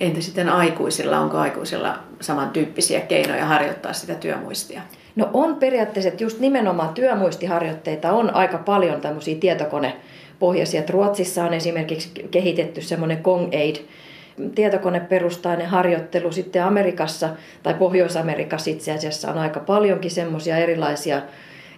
Entä 0.00 0.20
sitten 0.20 0.48
aikuisilla? 0.48 1.18
Onko 1.18 1.38
aikuisilla 1.38 1.98
samantyyppisiä 2.20 3.00
keinoja 3.00 3.46
harjoittaa 3.46 3.92
sitä 3.92 4.14
työmuistia? 4.14 4.82
No 5.16 5.30
on 5.32 5.56
periaatteessa, 5.56 6.08
että 6.08 6.24
just 6.24 6.40
nimenomaan 6.40 6.94
työmuistiharjoitteita 6.94 8.12
on 8.12 8.34
aika 8.34 8.58
paljon 8.58 9.00
tämmöisiä 9.00 9.36
tietokonepohjaisia. 10.42 10.82
Ruotsissa 10.90 11.44
on 11.44 11.54
esimerkiksi 11.54 12.10
kehitetty 12.30 12.80
semmoinen 12.80 13.22
Kong 13.22 13.54
Aid, 13.54 13.76
tietokoneperustainen 14.54 15.66
harjoittelu. 15.66 16.32
Sitten 16.32 16.64
Amerikassa 16.64 17.28
tai 17.62 17.74
Pohjois-Amerikassa 17.74 18.70
itse 18.70 18.92
asiassa 18.92 19.30
on 19.30 19.38
aika 19.38 19.60
paljonkin 19.60 20.10
semmoisia 20.10 20.56
erilaisia, 20.56 21.22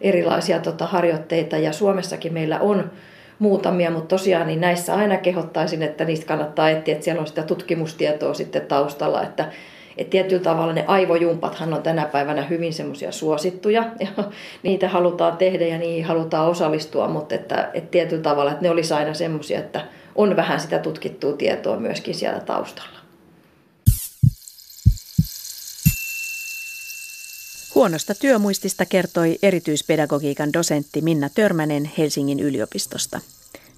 erilaisia 0.00 0.58
tota, 0.58 0.86
harjoitteita 0.86 1.56
ja 1.58 1.72
Suomessakin 1.72 2.32
meillä 2.32 2.60
on 2.60 2.90
muutamia, 3.38 3.90
mutta 3.90 4.16
tosiaan 4.16 4.46
niin 4.46 4.60
näissä 4.60 4.94
aina 4.94 5.16
kehottaisin, 5.16 5.82
että 5.82 6.04
niistä 6.04 6.26
kannattaa 6.26 6.70
etsiä, 6.70 6.92
että 6.92 7.04
siellä 7.04 7.20
on 7.20 7.26
sitä 7.26 7.42
tutkimustietoa 7.42 8.34
sitten 8.34 8.66
taustalla, 8.66 9.22
että 9.22 9.52
et 9.96 10.10
tietyllä 10.10 10.42
tavalla 10.42 10.72
ne 10.72 10.84
aivojumpathan 10.86 11.74
on 11.74 11.82
tänä 11.82 12.06
päivänä 12.06 12.42
hyvin 12.42 12.72
semmoisia 12.72 13.12
suosittuja 13.12 13.84
ja 14.00 14.08
niitä 14.62 14.88
halutaan 14.88 15.36
tehdä 15.36 15.66
ja 15.66 15.78
niihin 15.78 16.04
halutaan 16.04 16.48
osallistua, 16.48 17.08
mutta 17.08 17.34
että, 17.34 17.70
että 17.74 17.90
tietyllä 17.90 18.22
tavalla 18.22 18.50
että 18.50 18.62
ne 18.62 18.70
olisi 18.70 18.94
aina 18.94 19.14
semmoisia, 19.14 19.58
että 19.58 19.86
on 20.14 20.36
vähän 20.36 20.60
sitä 20.60 20.78
tutkittua 20.78 21.32
tietoa 21.32 21.76
myöskin 21.76 22.14
siellä 22.14 22.40
taustalla. 22.40 22.94
Huonosta 27.74 28.14
työmuistista 28.14 28.86
kertoi 28.86 29.38
erityispedagogiikan 29.42 30.52
dosentti 30.52 31.00
Minna 31.00 31.28
Törmänen 31.34 31.90
Helsingin 31.98 32.40
yliopistosta. 32.40 33.20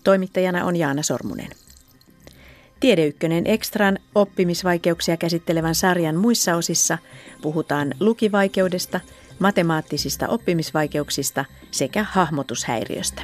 Toimittajana 0.04 0.64
on 0.64 0.76
Jaana 0.76 1.02
Sormunen. 1.02 1.65
Tiedeykkönen 2.80 3.46
Extran 3.46 3.98
oppimisvaikeuksia 4.14 5.16
käsittelevän 5.16 5.74
sarjan 5.74 6.16
muissa 6.16 6.56
osissa 6.56 6.98
puhutaan 7.42 7.94
lukivaikeudesta, 8.00 9.00
matemaattisista 9.38 10.28
oppimisvaikeuksista 10.28 11.44
sekä 11.70 12.04
hahmotushäiriöstä. 12.10 13.22